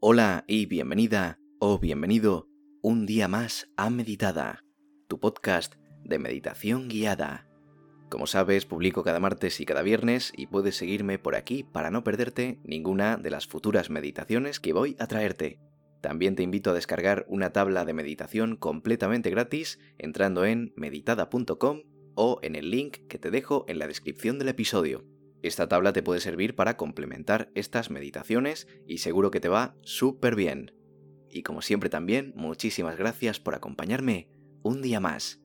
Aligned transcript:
Hola 0.00 0.44
y 0.46 0.66
bienvenida 0.66 1.38
o 1.58 1.78
bienvenido 1.78 2.50
un 2.82 3.06
día 3.06 3.28
más 3.28 3.70
a 3.78 3.88
Meditada, 3.88 4.62
tu 5.08 5.18
podcast 5.18 5.76
de 6.04 6.18
meditación 6.18 6.88
guiada. 6.88 7.48
Como 8.10 8.26
sabes, 8.26 8.66
publico 8.66 9.02
cada 9.02 9.20
martes 9.20 9.58
y 9.58 9.64
cada 9.64 9.80
viernes 9.80 10.34
y 10.36 10.48
puedes 10.48 10.76
seguirme 10.76 11.18
por 11.18 11.34
aquí 11.34 11.62
para 11.64 11.90
no 11.90 12.04
perderte 12.04 12.60
ninguna 12.62 13.16
de 13.16 13.30
las 13.30 13.46
futuras 13.46 13.88
meditaciones 13.88 14.60
que 14.60 14.74
voy 14.74 14.96
a 14.98 15.06
traerte. 15.06 15.60
También 16.02 16.36
te 16.36 16.42
invito 16.42 16.70
a 16.70 16.74
descargar 16.74 17.24
una 17.30 17.54
tabla 17.54 17.86
de 17.86 17.94
meditación 17.94 18.56
completamente 18.56 19.30
gratis 19.30 19.78
entrando 19.96 20.44
en 20.44 20.74
meditada.com 20.76 21.84
o 22.16 22.38
en 22.42 22.54
el 22.54 22.70
link 22.70 22.98
que 23.08 23.18
te 23.18 23.30
dejo 23.30 23.64
en 23.66 23.78
la 23.78 23.86
descripción 23.86 24.38
del 24.38 24.48
episodio. 24.48 25.15
Esta 25.42 25.68
tabla 25.68 25.92
te 25.92 26.02
puede 26.02 26.20
servir 26.20 26.54
para 26.54 26.76
complementar 26.76 27.50
estas 27.54 27.90
meditaciones 27.90 28.66
y 28.86 28.98
seguro 28.98 29.30
que 29.30 29.40
te 29.40 29.48
va 29.48 29.76
súper 29.82 30.34
bien. 30.34 30.72
Y 31.30 31.42
como 31.42 31.62
siempre 31.62 31.90
también, 31.90 32.32
muchísimas 32.36 32.96
gracias 32.96 33.40
por 33.40 33.54
acompañarme 33.54 34.28
un 34.62 34.82
día 34.82 35.00
más. 35.00 35.42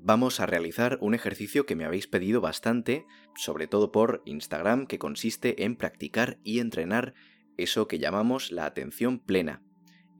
Vamos 0.00 0.40
a 0.40 0.46
realizar 0.46 0.96
un 1.00 1.14
ejercicio 1.14 1.66
que 1.66 1.74
me 1.74 1.84
habéis 1.84 2.06
pedido 2.06 2.40
bastante, 2.40 3.04
sobre 3.34 3.66
todo 3.66 3.90
por 3.90 4.22
Instagram, 4.24 4.86
que 4.86 4.98
consiste 4.98 5.64
en 5.64 5.76
practicar 5.76 6.38
y 6.44 6.60
entrenar 6.60 7.14
eso 7.56 7.88
que 7.88 7.98
llamamos 7.98 8.52
la 8.52 8.64
atención 8.64 9.18
plena. 9.18 9.62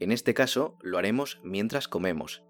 En 0.00 0.12
este 0.12 0.34
caso 0.34 0.76
lo 0.82 0.98
haremos 0.98 1.40
mientras 1.45 1.88
comemos. 1.88 2.45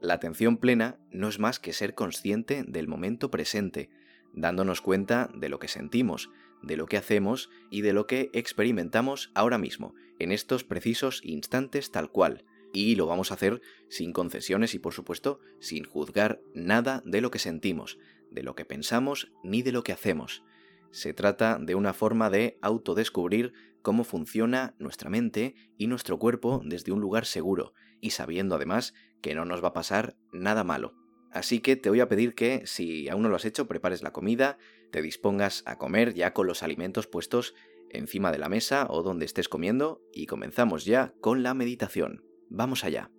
La 0.00 0.14
atención 0.14 0.56
plena 0.56 0.98
no 1.10 1.28
es 1.28 1.38
más 1.38 1.60
que 1.60 1.74
ser 1.74 1.94
consciente 1.94 2.64
del 2.66 2.88
momento 2.88 3.30
presente, 3.30 3.90
dándonos 4.32 4.80
cuenta 4.80 5.30
de 5.34 5.48
lo 5.48 5.58
que 5.58 5.68
sentimos, 5.68 6.30
de 6.62 6.76
lo 6.76 6.86
que 6.86 6.96
hacemos 6.96 7.50
y 7.70 7.80
de 7.80 7.92
lo 7.92 8.06
que 8.06 8.30
experimentamos 8.32 9.30
ahora 9.34 9.58
mismo, 9.58 9.94
en 10.18 10.32
estos 10.32 10.64
precisos 10.64 11.20
instantes 11.24 11.90
tal 11.90 12.10
cual. 12.10 12.44
Y 12.72 12.94
lo 12.94 13.06
vamos 13.06 13.30
a 13.30 13.34
hacer 13.34 13.60
sin 13.88 14.12
concesiones 14.12 14.74
y 14.74 14.78
por 14.78 14.92
supuesto 14.92 15.40
sin 15.58 15.84
juzgar 15.84 16.40
nada 16.54 17.02
de 17.04 17.20
lo 17.20 17.30
que 17.30 17.38
sentimos, 17.38 17.98
de 18.30 18.42
lo 18.42 18.54
que 18.54 18.64
pensamos 18.64 19.32
ni 19.42 19.62
de 19.62 19.72
lo 19.72 19.82
que 19.82 19.92
hacemos. 19.92 20.44
Se 20.92 21.14
trata 21.14 21.58
de 21.60 21.74
una 21.74 21.92
forma 21.92 22.30
de 22.30 22.58
autodescubrir 22.62 23.52
cómo 23.82 24.04
funciona 24.04 24.74
nuestra 24.78 25.10
mente 25.10 25.54
y 25.78 25.86
nuestro 25.86 26.18
cuerpo 26.18 26.62
desde 26.64 26.92
un 26.92 27.00
lugar 27.00 27.26
seguro, 27.26 27.74
y 28.00 28.10
sabiendo 28.10 28.56
además 28.56 28.94
que 29.20 29.34
no 29.34 29.44
nos 29.44 29.62
va 29.62 29.68
a 29.68 29.72
pasar 29.72 30.16
nada 30.32 30.64
malo. 30.64 30.99
Así 31.30 31.60
que 31.60 31.76
te 31.76 31.90
voy 31.90 32.00
a 32.00 32.08
pedir 32.08 32.34
que, 32.34 32.66
si 32.66 33.08
aún 33.08 33.22
no 33.22 33.28
lo 33.28 33.36
has 33.36 33.44
hecho, 33.44 33.68
prepares 33.68 34.02
la 34.02 34.12
comida, 34.12 34.58
te 34.90 35.00
dispongas 35.00 35.62
a 35.66 35.78
comer 35.78 36.14
ya 36.14 36.32
con 36.32 36.46
los 36.46 36.62
alimentos 36.62 37.06
puestos 37.06 37.54
encima 37.88 38.32
de 38.32 38.38
la 38.38 38.48
mesa 38.48 38.86
o 38.88 39.02
donde 39.02 39.26
estés 39.26 39.48
comiendo 39.48 40.02
y 40.12 40.26
comenzamos 40.26 40.84
ya 40.84 41.14
con 41.20 41.42
la 41.42 41.54
meditación. 41.54 42.24
Vamos 42.48 42.84
allá. 42.84 43.10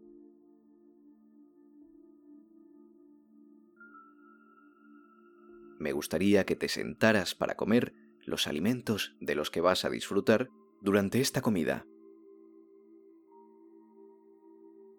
Me 5.80 5.94
gustaría 5.94 6.46
que 6.46 6.56
te 6.56 6.68
sentaras 6.68 7.34
para 7.34 7.56
comer 7.56 7.94
los 8.26 8.46
alimentos 8.46 9.16
de 9.20 9.36
los 9.36 9.50
que 9.50 9.62
vas 9.62 9.84
a 9.84 9.90
disfrutar 9.90 10.50
durante 10.82 11.22
esta 11.22 11.42
comida. 11.42 11.88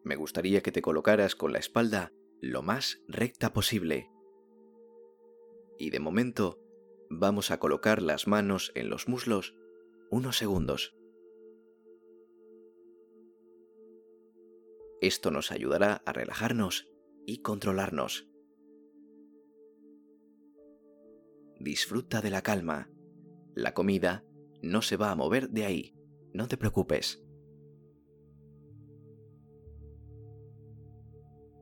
Me 0.02 0.16
gustaría 0.16 0.62
que 0.62 0.72
te 0.72 0.82
colocaras 0.82 1.36
con 1.36 1.52
la 1.52 1.60
espalda 1.60 2.12
lo 2.42 2.60
más 2.60 3.00
recta 3.06 3.52
posible. 3.52 4.10
Y 5.78 5.90
de 5.90 6.00
momento 6.00 6.60
vamos 7.08 7.52
a 7.52 7.60
colocar 7.60 8.02
las 8.02 8.26
manos 8.26 8.72
en 8.74 8.90
los 8.90 9.06
muslos 9.06 9.54
unos 10.10 10.38
segundos. 10.38 10.96
Esto 15.00 15.30
nos 15.30 15.52
ayudará 15.52 16.02
a 16.04 16.12
relajarnos 16.12 16.92
y 17.26 17.42
controlarnos. 17.42 18.28
Disfruta 21.60 22.20
de 22.20 22.30
la 22.30 22.42
calma. 22.42 22.90
La 23.54 23.72
comida 23.72 24.24
no 24.62 24.82
se 24.82 24.96
va 24.96 25.12
a 25.12 25.16
mover 25.16 25.50
de 25.50 25.64
ahí. 25.64 25.94
No 26.32 26.48
te 26.48 26.56
preocupes. 26.56 27.24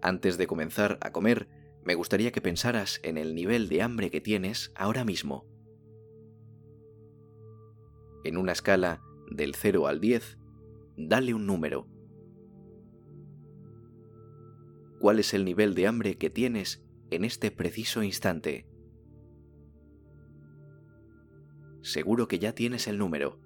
Antes 0.03 0.39
de 0.39 0.47
comenzar 0.47 0.99
a 1.01 1.13
comer, 1.13 1.49
me 1.85 1.95
gustaría 1.95 2.33
que 2.33 2.41
pensaras 2.41 3.01
en 3.03 3.19
el 3.19 3.35
nivel 3.35 3.69
de 3.69 3.83
hambre 3.83 4.11
que 4.11 4.21
tienes 4.21 4.73
ahora 4.75 5.05
mismo. 5.05 5.47
En 8.25 8.37
una 8.37 8.53
escala 8.53 9.03
del 9.31 9.55
0 9.55 9.87
al 9.87 10.01
10, 10.01 10.39
dale 10.97 11.35
un 11.35 11.47
número. 11.47 11.87
¿Cuál 15.01 15.19
es 15.19 15.33
el 15.33 15.45
nivel 15.45 15.75
de 15.75 15.87
hambre 15.87 16.19
que 16.19 16.29
tienes 16.29 16.85
en 17.11 17.25
este 17.25 17.51
preciso 17.51 18.03
instante? 18.03 18.67
Seguro 21.83 22.29
que 22.29 22.39
ya 22.39 22.55
tienes 22.55 22.87
el 22.87 22.99
número. 22.99 23.41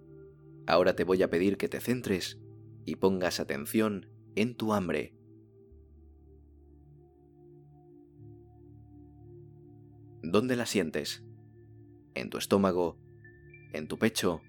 Ahora 0.67 0.97
te 0.97 1.05
voy 1.05 1.23
a 1.23 1.31
pedir 1.31 1.57
que 1.57 1.69
te 1.69 1.81
centres 1.81 2.41
y 2.85 2.97
pongas 2.97 3.39
atención 3.39 4.11
en 4.35 4.57
tu 4.57 4.73
hambre. 4.73 5.15
¿Dónde 10.27 10.57
la 10.57 10.65
sientes? 10.65 11.23
¿En 12.15 12.31
tu 12.31 12.39
estómago? 12.39 12.99
¿En 13.73 13.89
tu 13.89 13.99
pecho? 13.99 14.41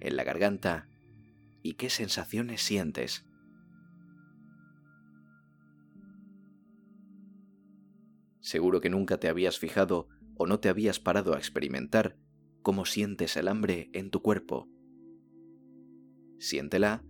¿En 0.00 0.16
la 0.16 0.24
garganta? 0.24 0.88
¿Y 1.62 1.74
qué 1.74 1.88
sensaciones 1.88 2.62
sientes? 2.62 3.24
Seguro 8.40 8.80
que 8.80 8.90
nunca 8.90 9.18
te 9.18 9.28
habías 9.28 9.58
fijado 9.58 10.08
o 10.36 10.46
no 10.46 10.58
te 10.58 10.68
habías 10.68 10.98
parado 10.98 11.34
a 11.34 11.38
experimentar 11.38 12.18
cómo 12.62 12.84
sientes 12.84 13.36
el 13.36 13.46
hambre 13.46 13.90
en 13.92 14.10
tu 14.10 14.20
cuerpo. 14.20 14.68
Siéntela 16.38 17.04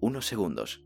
unos 0.00 0.26
segundos. 0.26 0.84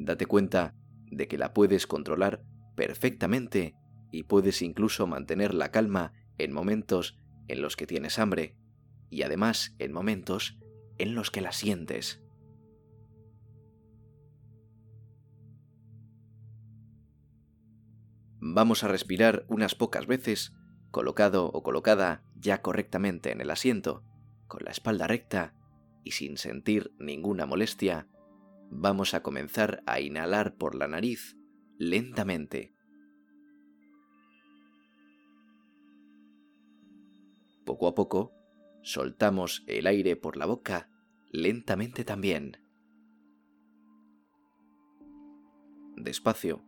Date 0.00 0.26
cuenta 0.26 0.74
de 1.10 1.28
que 1.28 1.38
la 1.38 1.52
puedes 1.52 1.86
controlar 1.86 2.42
perfectamente 2.74 3.76
y 4.10 4.24
puedes 4.24 4.62
incluso 4.62 5.06
mantener 5.06 5.54
la 5.54 5.70
calma 5.70 6.12
en 6.38 6.52
momentos 6.52 7.18
en 7.48 7.60
los 7.60 7.76
que 7.76 7.86
tienes 7.86 8.18
hambre 8.18 8.56
y 9.10 9.22
además 9.22 9.74
en 9.78 9.92
momentos 9.92 10.58
en 10.98 11.14
los 11.14 11.30
que 11.30 11.42
la 11.42 11.52
sientes. 11.52 12.22
Vamos 18.40 18.84
a 18.84 18.88
respirar 18.88 19.44
unas 19.48 19.74
pocas 19.74 20.06
veces, 20.06 20.54
colocado 20.90 21.46
o 21.46 21.62
colocada 21.62 22.24
ya 22.36 22.62
correctamente 22.62 23.32
en 23.32 23.42
el 23.42 23.50
asiento, 23.50 24.02
con 24.48 24.64
la 24.64 24.70
espalda 24.70 25.06
recta 25.06 25.54
y 26.04 26.12
sin 26.12 26.38
sentir 26.38 26.94
ninguna 26.98 27.44
molestia 27.44 28.08
vamos 28.70 29.14
a 29.14 29.22
comenzar 29.22 29.82
a 29.86 30.00
inhalar 30.00 30.56
por 30.56 30.74
la 30.74 30.86
nariz 30.86 31.36
lentamente. 31.76 32.74
Poco 37.64 37.88
a 37.88 37.94
poco, 37.94 38.32
soltamos 38.82 39.64
el 39.66 39.86
aire 39.86 40.16
por 40.16 40.36
la 40.36 40.46
boca 40.46 40.88
lentamente 41.30 42.04
también. 42.04 42.56
Despacio. 45.96 46.64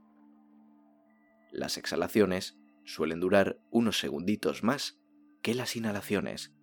Las 1.51 1.79
exhalaciones 1.79 2.59
suelen 2.85 3.21
durar 3.21 3.59
unos 3.71 3.99
segunditos 3.99 4.63
más 4.63 5.01
que 5.41 5.55
las 5.55 5.77
inhalaciones. 5.77 6.55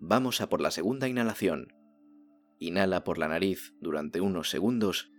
Vamos 0.00 0.40
a 0.40 0.48
por 0.48 0.60
la 0.60 0.70
segunda 0.70 1.08
inhalación. 1.08 1.77
Inhala 2.58 3.04
por 3.04 3.18
la 3.18 3.28
nariz 3.28 3.74
durante 3.80 4.20
unos 4.20 4.50
segundos 4.50 5.12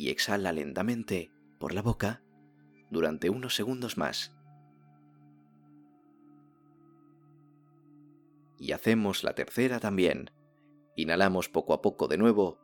y 0.00 0.08
exhala 0.08 0.50
lentamente 0.52 1.30
por 1.58 1.74
la 1.74 1.82
boca 1.82 2.22
durante 2.90 3.28
unos 3.28 3.54
segundos 3.54 3.98
más. 3.98 4.34
Y 8.58 8.72
hacemos 8.72 9.24
la 9.24 9.34
tercera 9.34 9.78
también. 9.78 10.30
Inhalamos 10.96 11.48
poco 11.48 11.74
a 11.74 11.82
poco 11.82 12.08
de 12.08 12.16
nuevo. 12.16 12.58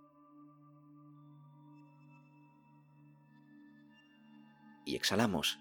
Y 4.87 4.97
exhalamos. 4.97 5.59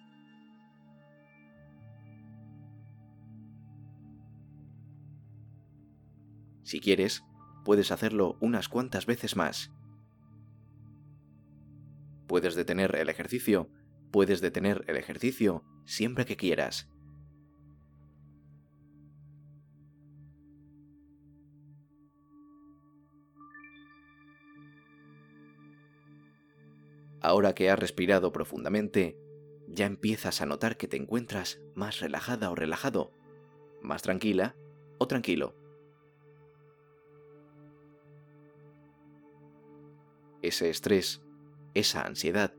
Si 6.66 6.80
quieres, 6.80 7.24
puedes 7.64 7.92
hacerlo 7.92 8.38
unas 8.42 8.70
cuantas 8.70 9.06
veces 9.06 9.36
más. 9.36 9.72
¿Puedes 12.26 12.56
detener 12.56 12.96
el 12.96 13.08
ejercicio? 13.08 13.70
Puedes 14.12 14.42
detener 14.42 14.84
el 14.88 14.98
ejercicio 14.98 15.64
siempre 15.86 16.26
que 16.26 16.38
quieras. 16.38 16.90
Ahora 27.22 27.54
que 27.54 27.70
has 27.70 27.78
respirado 27.78 28.32
profundamente, 28.32 29.20
ya 29.68 29.86
empiezas 29.86 30.42
a 30.42 30.48
notar 30.48 30.78
que 30.78 30.88
te 30.88 30.98
encuentras 30.98 31.60
más 31.76 32.00
relajada 32.00 32.50
o 32.50 32.56
relajado, 32.56 33.12
más 33.84 34.02
tranquila 34.02 34.56
o 34.98 35.08
tranquilo. 35.08 35.65
Ese 40.46 40.70
estrés, 40.70 41.24
esa 41.74 42.06
ansiedad, 42.06 42.54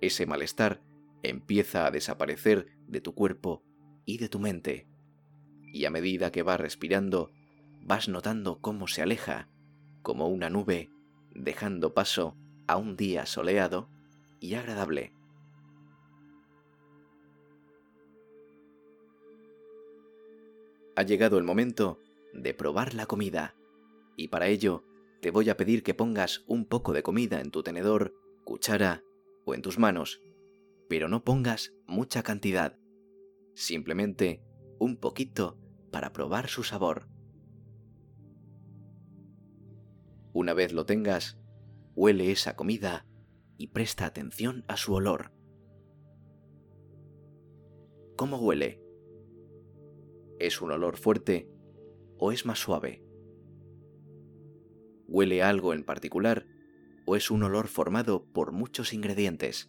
ese 0.00 0.24
malestar 0.24 0.80
empieza 1.22 1.84
a 1.84 1.90
desaparecer 1.90 2.68
de 2.88 3.02
tu 3.02 3.14
cuerpo 3.14 3.62
y 4.06 4.16
de 4.16 4.30
tu 4.30 4.38
mente. 4.38 4.88
Y 5.70 5.84
a 5.84 5.90
medida 5.90 6.32
que 6.32 6.42
vas 6.42 6.58
respirando, 6.58 7.30
vas 7.82 8.08
notando 8.08 8.62
cómo 8.62 8.88
se 8.88 9.02
aleja, 9.02 9.50
como 10.00 10.28
una 10.28 10.48
nube, 10.48 10.90
dejando 11.34 11.92
paso 11.92 12.38
a 12.66 12.78
un 12.78 12.96
día 12.96 13.26
soleado 13.26 13.90
y 14.40 14.54
agradable. 14.54 15.12
Ha 20.96 21.02
llegado 21.02 21.36
el 21.36 21.44
momento 21.44 22.00
de 22.32 22.54
probar 22.54 22.94
la 22.94 23.04
comida, 23.04 23.54
y 24.16 24.28
para 24.28 24.46
ello 24.46 24.84
te 25.20 25.30
voy 25.30 25.50
a 25.50 25.56
pedir 25.56 25.82
que 25.82 25.94
pongas 25.94 26.44
un 26.46 26.64
poco 26.64 26.92
de 26.92 27.02
comida 27.02 27.40
en 27.40 27.50
tu 27.50 27.62
tenedor, 27.62 28.14
cuchara 28.44 29.04
o 29.44 29.54
en 29.54 29.62
tus 29.62 29.78
manos, 29.78 30.20
pero 30.88 31.08
no 31.08 31.24
pongas 31.24 31.74
mucha 31.86 32.22
cantidad, 32.22 32.78
simplemente 33.54 34.42
un 34.78 34.96
poquito 34.96 35.58
para 35.90 36.12
probar 36.12 36.48
su 36.48 36.64
sabor. 36.64 37.08
Una 40.32 40.54
vez 40.54 40.72
lo 40.72 40.86
tengas, 40.86 41.38
huele 41.94 42.30
esa 42.30 42.56
comida 42.56 43.06
y 43.58 43.68
presta 43.68 44.06
atención 44.06 44.64
a 44.68 44.76
su 44.76 44.94
olor. 44.94 45.32
¿Cómo 48.16 48.38
huele? 48.38 48.82
¿Es 50.38 50.62
un 50.62 50.70
olor 50.70 50.96
fuerte 50.96 51.50
o 52.16 52.32
es 52.32 52.46
más 52.46 52.58
suave? 52.58 53.09
¿Huele 55.10 55.42
algo 55.42 55.74
en 55.74 55.82
particular 55.82 56.46
o 57.04 57.16
es 57.16 57.32
un 57.32 57.42
olor 57.42 57.66
formado 57.66 58.24
por 58.32 58.52
muchos 58.52 58.92
ingredientes? 58.92 59.68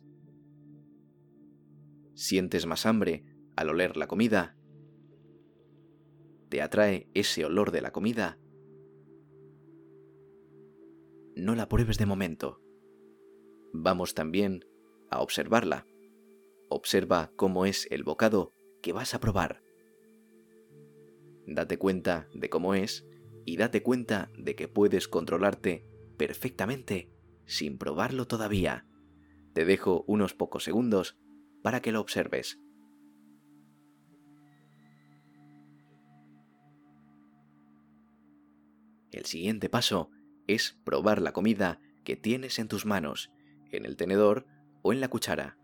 ¿Sientes 2.13 2.67
más 2.67 2.85
hambre 2.85 3.25
al 3.55 3.69
oler 3.69 3.97
la 3.97 4.07
comida? 4.07 4.55
¿Te 6.49 6.61
atrae 6.61 7.09
ese 7.15 7.43
olor 7.43 7.71
de 7.71 7.81
la 7.81 7.91
comida? 7.91 8.38
No 11.35 11.55
la 11.55 11.67
pruebes 11.67 11.97
de 11.97 12.05
momento. 12.05 12.61
Vamos 13.73 14.13
también 14.13 14.65
a 15.09 15.21
observarla. 15.21 15.88
Observa 16.69 17.31
cómo 17.35 17.65
es 17.65 17.88
el 17.89 18.03
bocado 18.03 18.53
que 18.83 18.93
vas 18.93 19.15
a 19.15 19.19
probar 19.19 19.63
date 21.47 21.77
cuenta 21.77 22.27
de 22.33 22.49
cómo 22.49 22.75
es 22.75 23.05
y 23.45 23.57
date 23.57 23.83
cuenta 23.83 24.31
de 24.38 24.55
que 24.55 24.67
puedes 24.67 25.07
controlarte 25.07 25.85
perfectamente 26.17 27.11
sin 27.45 27.77
probarlo 27.77 28.27
todavía. 28.27 28.85
Te 29.53 29.65
dejo 29.65 30.03
unos 30.07 30.33
pocos 30.33 30.63
segundos 30.63 31.17
para 31.61 31.81
que 31.81 31.91
lo 31.91 31.99
observes. 31.99 32.59
El 39.11 39.25
siguiente 39.25 39.69
paso 39.69 40.09
es 40.47 40.79
probar 40.85 41.21
la 41.21 41.33
comida 41.33 41.81
que 42.05 42.15
tienes 42.15 42.59
en 42.59 42.67
tus 42.67 42.85
manos, 42.85 43.31
en 43.71 43.85
el 43.85 43.97
tenedor 43.97 44.45
o 44.81 44.93
en 44.93 45.01
la 45.01 45.09
cuchara. 45.09 45.57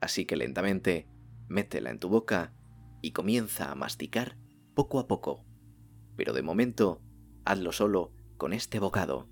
Así 0.00 0.24
que 0.24 0.36
lentamente, 0.36 1.08
métela 1.48 1.90
en 1.90 1.98
tu 1.98 2.08
boca 2.08 2.54
y 3.02 3.10
comienza 3.10 3.70
a 3.70 3.74
masticar 3.74 4.38
poco 4.74 5.00
a 5.00 5.08
poco, 5.08 5.44
pero 6.20 6.34
de 6.34 6.42
momento 6.42 7.00
hazlo 7.46 7.72
solo 7.72 8.12
con 8.36 8.52
este 8.52 8.78
bocado. 8.78 9.26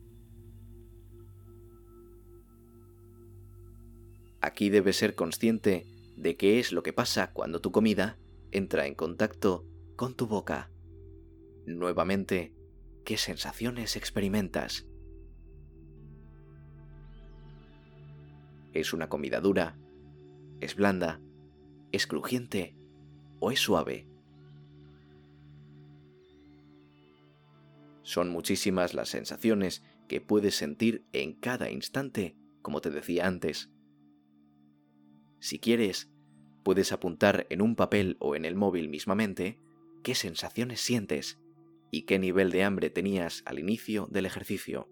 Aquí 4.41 4.71
debes 4.71 4.97
ser 4.97 5.15
consciente 5.15 5.85
de 6.17 6.39
qué 6.39 6.59
es 6.59 6.73
lo 6.73 6.83
que 6.83 6.95
pasa 6.95 7.35
cuando 7.35 7.61
tu 7.61 7.73
comida 7.73 8.17
entra 8.53 8.87
en 8.87 8.95
contacto 8.95 9.67
con 9.97 10.15
tu 10.15 10.27
boca. 10.27 10.71
Nuevamente, 11.67 12.55
¿qué 13.05 13.19
sensaciones 13.19 13.95
experimentas? 13.95 14.87
¿Es 18.73 18.95
una 18.95 19.11
comida 19.11 19.43
dura? 19.43 19.77
¿Es 20.61 20.75
blanda? 20.75 21.21
¿Es 21.93 22.07
crujiente? 22.07 22.75
¿O 23.41 23.51
es 23.51 23.61
suave? 23.61 24.08
Son 28.09 28.31
muchísimas 28.31 28.95
las 28.95 29.11
sensaciones 29.11 29.83
que 30.09 30.23
puedes 30.23 30.55
sentir 30.55 31.05
en 31.13 31.35
cada 31.35 31.71
instante, 31.71 32.39
como 32.63 32.81
te 32.81 32.89
decía 32.89 33.27
antes. 33.27 33.69
Si 35.41 35.59
quieres, 35.59 36.11
puedes 36.65 36.93
apuntar 36.93 37.47
en 37.51 37.61
un 37.61 37.77
papel 37.77 38.17
o 38.19 38.35
en 38.35 38.47
el 38.47 38.55
móvil 38.55 38.89
mismamente 38.89 39.61
qué 40.03 40.15
sensaciones 40.15 40.81
sientes 40.81 41.39
y 41.91 42.07
qué 42.07 42.19
nivel 42.19 42.51
de 42.51 42.65
hambre 42.65 42.89
tenías 42.89 43.43
al 43.45 43.59
inicio 43.59 44.09
del 44.11 44.25
ejercicio. 44.25 44.89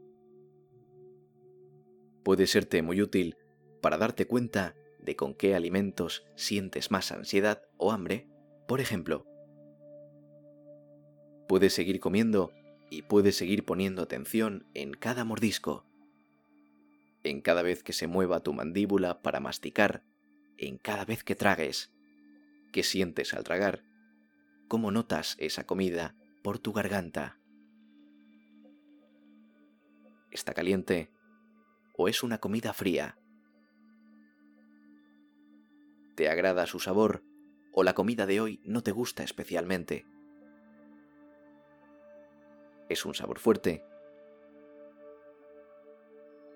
Puede 2.23 2.47
serte 2.47 2.83
muy 2.83 3.01
útil 3.01 3.39
para 3.81 3.97
darte 3.97 4.27
cuenta 4.27 4.77
de 5.01 5.17
con 5.17 5.35
qué 5.35 5.55
alimentos 5.55 6.27
sientes 6.35 6.91
más 6.91 7.11
ansiedad 7.12 7.62
o 7.79 7.93
hambre, 7.93 8.29
por 8.69 8.83
ejemplo. 8.83 9.25
Puedes 11.49 11.73
seguir 11.73 11.99
comiendo 11.99 12.53
y 12.91 13.03
puedes 13.03 13.37
seguir 13.37 13.65
poniendo 13.65 14.03
atención 14.03 14.67
en 14.75 14.93
cada 14.93 15.25
mordisco, 15.25 15.85
en 17.25 17.41
cada 17.41 17.62
vez 17.62 17.83
que 17.83 17.93
se 17.93 18.07
mueva 18.07 18.40
tu 18.40 18.52
mandíbula 18.52 19.23
para 19.23 19.40
masticar, 19.40 20.05
en 20.59 20.78
cada 20.78 21.05
vez 21.05 21.25
que 21.25 21.35
tragues. 21.35 21.93
¿Qué 22.73 22.83
sientes 22.83 23.35
al 23.35 23.45
tragar? 23.45 23.85
¿Cómo 24.69 24.90
notas 24.90 25.37
esa 25.38 25.66
comida 25.66 26.14
por 26.43 26.59
tu 26.59 26.73
garganta? 26.73 27.38
¿Está 30.31 30.55
caliente 30.55 31.11
o 31.97 32.09
es 32.09 32.23
una 32.23 32.38
comida 32.38 32.73
fría? 32.73 33.19
¿Te 36.14 36.28
agrada 36.28 36.66
su 36.66 36.78
sabor 36.78 37.25
o 37.73 37.83
la 37.83 37.95
comida 37.95 38.26
de 38.26 38.40
hoy 38.40 38.61
no 38.64 38.83
te 38.83 38.93
gusta 38.93 39.23
especialmente? 39.23 40.07
¿Es 42.88 43.05
un 43.05 43.14
sabor 43.14 43.38
fuerte? 43.38 43.85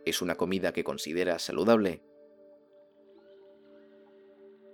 ¿Es 0.04 0.22
una 0.22 0.37
comida 0.37 0.72
que 0.72 0.84
consideras 0.84 1.42
saludable? 1.42 2.02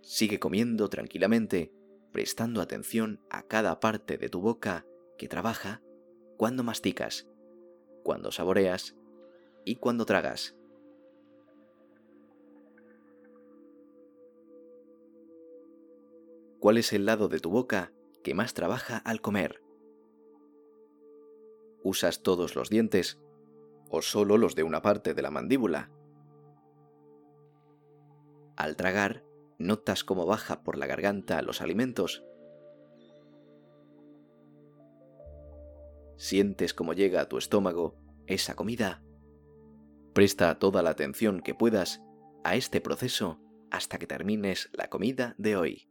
Sigue 0.03 0.39
comiendo 0.39 0.89
tranquilamente, 0.89 1.73
prestando 2.13 2.61
atención 2.61 3.21
a 3.31 3.43
cada 3.43 3.81
parte 3.81 4.19
de 4.19 4.29
tu 4.29 4.41
boca 4.41 4.87
que 5.19 5.29
trabaja 5.29 5.83
cuando 6.37 6.63
masticas, 6.63 7.27
cuando 8.05 8.31
saboreas 8.31 8.97
y 9.65 9.77
cuando 9.77 10.07
tragas. 10.07 10.55
¿Cuál 16.61 16.79
es 16.79 16.93
el 16.93 17.07
lado 17.07 17.29
de 17.29 17.41
tu 17.41 17.51
boca 17.51 17.93
que 18.23 18.35
más 18.35 18.55
trabaja 18.55 18.99
al 18.99 19.21
comer? 19.21 19.66
¿Usas 21.87 22.25
todos 22.25 22.57
los 22.57 22.69
dientes 22.69 23.21
o 23.89 24.03
solo 24.03 24.39
los 24.39 24.57
de 24.57 24.65
una 24.65 24.83
parte 24.83 25.15
de 25.15 25.23
la 25.23 25.31
mandíbula? 25.31 25.89
Al 28.57 28.75
tragar, 28.75 29.23
¿notas 29.61 30.03
cómo 30.03 30.27
baja 30.27 30.65
por 30.65 30.79
la 30.79 30.89
garganta 30.89 31.41
los 31.43 31.61
alimentos? 31.61 32.25
¿Sientes 36.17 36.75
cómo 36.75 36.93
llega 36.93 37.21
a 37.21 37.29
tu 37.29 37.39
estómago 37.39 37.95
esa 38.27 38.57
comida? 38.57 39.05
Presta 40.13 40.59
toda 40.59 40.83
la 40.83 40.91
atención 40.91 41.41
que 41.41 41.55
puedas 41.55 42.03
a 42.43 42.57
este 42.57 42.81
proceso 42.81 43.39
hasta 43.71 43.99
que 43.99 44.09
termines 44.09 44.71
la 44.73 44.91
comida 44.91 45.37
de 45.39 45.57
hoy. 45.57 45.89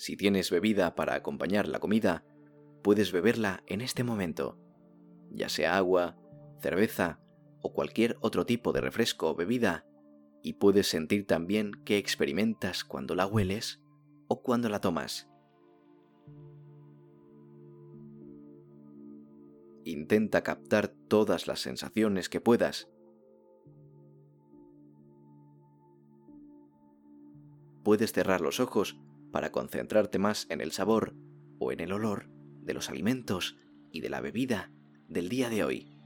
Si 0.00 0.16
tienes 0.16 0.50
bebida 0.50 0.94
para 0.94 1.14
acompañar 1.14 1.68
la 1.68 1.78
comida, 1.78 2.24
puedes 2.82 3.12
beberla 3.12 3.62
en 3.66 3.82
este 3.82 4.02
momento, 4.02 4.58
ya 5.30 5.50
sea 5.50 5.76
agua, 5.76 6.16
cerveza 6.62 7.20
o 7.60 7.74
cualquier 7.74 8.16
otro 8.22 8.46
tipo 8.46 8.72
de 8.72 8.80
refresco 8.80 9.28
o 9.28 9.34
bebida 9.34 9.84
y 10.42 10.54
puedes 10.54 10.86
sentir 10.86 11.26
también 11.26 11.72
qué 11.84 11.98
experimentas 11.98 12.82
cuando 12.82 13.14
la 13.14 13.26
hueles 13.26 13.82
o 14.26 14.40
cuando 14.40 14.70
la 14.70 14.80
tomas. 14.80 15.28
Intenta 19.84 20.42
captar 20.42 20.88
todas 21.08 21.46
las 21.46 21.60
sensaciones 21.60 22.30
que 22.30 22.40
puedas. 22.40 22.88
Puedes 27.84 28.14
cerrar 28.14 28.40
los 28.40 28.60
ojos 28.60 28.98
para 29.30 29.52
concentrarte 29.52 30.18
más 30.18 30.46
en 30.50 30.60
el 30.60 30.72
sabor 30.72 31.14
o 31.58 31.72
en 31.72 31.80
el 31.80 31.92
olor 31.92 32.28
de 32.62 32.74
los 32.74 32.88
alimentos 32.88 33.56
y 33.92 34.00
de 34.00 34.10
la 34.10 34.20
bebida 34.20 34.72
del 35.08 35.28
día 35.28 35.48
de 35.48 35.64
hoy. 35.64 36.00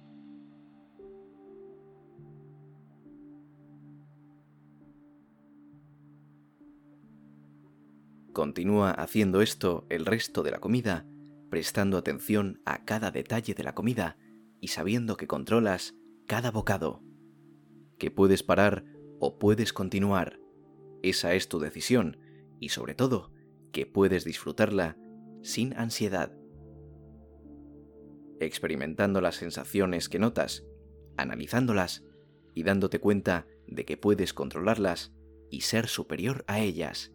Continúa 8.33 8.91
haciendo 8.91 9.43
esto 9.43 9.87
el 9.91 10.07
resto 10.07 10.43
de 10.43 10.51
la 10.51 10.59
comida, 10.59 11.07
prestando 11.51 11.97
atención 11.97 12.61
a 12.65 12.85
cada 12.85 13.13
detalle 13.13 13.55
de 13.55 13.63
la 13.63 13.77
comida 13.77 14.17
y 14.61 14.69
sabiendo 14.69 15.17
que 15.17 15.29
controlas 15.29 15.95
cada 16.27 16.51
bocado. 16.51 17.01
Que 17.97 18.11
puedes 18.11 18.43
parar 18.43 18.85
o 19.21 19.39
puedes 19.39 19.73
continuar. 19.73 20.41
Esa 21.03 21.35
es 21.35 21.49
tu 21.49 21.61
decisión 21.61 22.19
y 22.61 22.71
sobre 22.71 22.95
todo 22.95 23.33
que 23.73 23.87
puedes 23.87 24.25
disfrutarla 24.25 24.97
sin 25.43 25.77
ansiedad. 25.77 26.33
Experimentando 28.41 29.21
las 29.21 29.37
sensaciones 29.37 30.09
que 30.09 30.19
notas, 30.19 30.65
analizándolas 31.17 32.05
y 32.55 32.63
dándote 32.63 33.01
cuenta 33.01 33.47
de 33.67 33.85
que 33.85 33.97
puedes 33.97 34.33
controlarlas 34.33 35.13
y 35.51 35.63
ser 35.63 35.89
superior 35.89 36.45
a 36.47 36.61
ellas. 36.61 37.13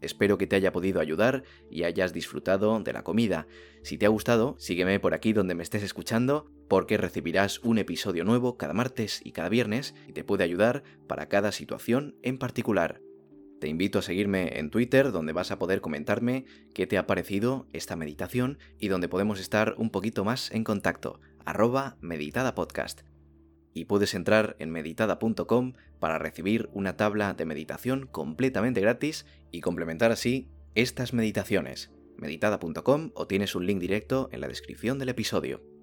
Espero 0.00 0.38
que 0.38 0.46
te 0.46 0.56
haya 0.56 0.72
podido 0.72 1.00
ayudar 1.00 1.42
y 1.70 1.84
hayas 1.84 2.12
disfrutado 2.12 2.78
de 2.80 2.92
la 2.92 3.02
comida. 3.02 3.48
Si 3.82 3.98
te 3.98 4.06
ha 4.06 4.10
gustado, 4.10 4.54
sígueme 4.58 5.00
por 5.00 5.14
aquí 5.14 5.32
donde 5.32 5.54
me 5.54 5.62
estés 5.62 5.82
escuchando 5.82 6.50
porque 6.68 6.96
recibirás 6.96 7.60
un 7.60 7.78
episodio 7.78 8.24
nuevo 8.24 8.56
cada 8.56 8.74
martes 8.74 9.20
y 9.24 9.32
cada 9.32 9.48
viernes 9.48 9.94
y 10.06 10.12
te 10.12 10.24
puede 10.24 10.44
ayudar 10.44 10.82
para 11.06 11.28
cada 11.28 11.52
situación 11.52 12.16
en 12.22 12.38
particular. 12.38 13.00
Te 13.60 13.68
invito 13.68 13.98
a 13.98 14.02
seguirme 14.02 14.58
en 14.58 14.70
Twitter 14.70 15.12
donde 15.12 15.32
vas 15.32 15.50
a 15.50 15.58
poder 15.58 15.80
comentarme 15.80 16.44
qué 16.74 16.86
te 16.86 16.98
ha 16.98 17.06
parecido 17.06 17.66
esta 17.72 17.96
meditación 17.96 18.58
y 18.78 18.88
donde 18.88 19.08
podemos 19.08 19.40
estar 19.40 19.74
un 19.78 19.90
poquito 19.90 20.24
más 20.24 20.50
en 20.50 20.64
contacto. 20.64 21.20
arroba 21.44 21.96
meditadapodcast 22.00 23.02
y 23.76 23.84
puedes 23.84 24.14
entrar 24.14 24.56
en 24.58 24.70
meditada.com 24.70 25.74
para 26.00 26.18
recibir 26.18 26.70
una 26.72 26.96
tabla 26.96 27.34
de 27.34 27.44
meditación 27.44 28.06
completamente 28.06 28.80
gratis 28.80 29.26
y 29.52 29.60
complementar 29.60 30.12
así 30.12 30.48
estas 30.74 31.12
meditaciones. 31.12 31.92
meditada.com 32.16 33.10
o 33.14 33.26
tienes 33.26 33.54
un 33.54 33.66
link 33.66 33.78
directo 33.78 34.30
en 34.32 34.40
la 34.40 34.48
descripción 34.48 34.98
del 34.98 35.10
episodio. 35.10 35.75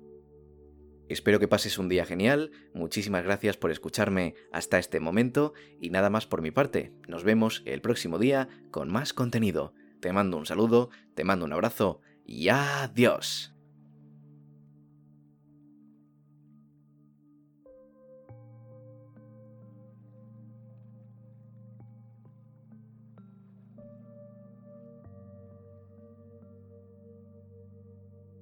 Espero 1.10 1.40
que 1.40 1.48
pases 1.48 1.78
un 1.78 1.90
día 1.90 2.06
genial, 2.06 2.52
muchísimas 2.74 3.24
gracias 3.24 3.58
por 3.58 3.72
escucharme 3.72 4.36
hasta 4.52 4.80
este 4.80 5.00
momento 5.00 5.54
y 5.80 5.90
nada 5.90 6.10
más 6.10 6.28
por 6.28 6.42
mi 6.42 6.52
parte. 6.52 6.94
Nos 7.08 7.24
vemos 7.24 7.62
el 7.66 7.82
próximo 7.82 8.20
día 8.20 8.48
con 8.72 8.92
más 8.92 9.14
contenido. 9.14 9.74
Te 10.00 10.14
mando 10.14 10.38
un 10.38 10.46
saludo, 10.46 10.90
te 11.14 11.24
mando 11.24 11.46
un 11.46 11.54
abrazo 11.54 12.02
y 12.26 12.50
adiós. 12.50 13.53